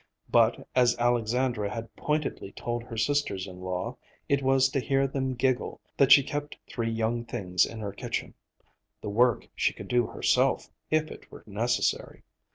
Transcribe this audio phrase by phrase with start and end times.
[0.31, 5.35] But, as Alexandra had pointedly told her sisters in law, it was to hear them
[5.35, 8.33] giggle that she kept three young things in her kitchen;
[9.01, 12.23] the work she could do herself, if it were necessary.